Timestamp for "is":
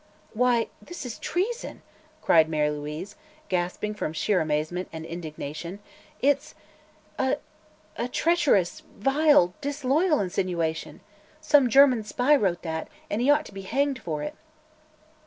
1.05-1.19